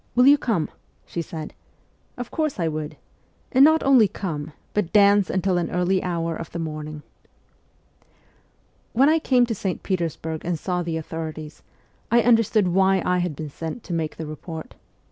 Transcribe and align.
Will 0.15 0.25
you 0.25 0.35
come?' 0.39 0.67
she 1.05 1.21
said. 1.21 1.53
Of 2.17 2.31
course 2.31 2.59
I 2.59 2.67
would! 2.67 2.97
And 3.51 3.63
not 3.63 3.83
only 3.83 4.07
come, 4.07 4.51
but 4.73 4.91
dance 4.91 5.29
until 5.29 5.59
an 5.59 5.69
early 5.69 6.01
hour 6.01 6.35
of 6.35 6.51
the 6.51 6.57
morning. 6.57 7.03
When 8.93 9.09
I 9.09 9.19
came 9.19 9.45
to 9.45 9.53
St. 9.53 9.83
Petersburg 9.83 10.43
and 10.43 10.57
saw 10.57 10.81
the 10.81 10.97
authorities, 10.97 11.61
I 12.09 12.23
understood 12.23 12.69
why 12.69 13.03
I 13.05 13.19
had 13.19 13.35
been 13.35 13.51
sent 13.51 13.83
to 13.83 13.93
make 13.93 14.17
the 14.17 14.25
report. 14.25 14.73